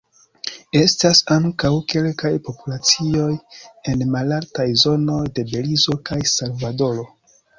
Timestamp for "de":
5.37-5.47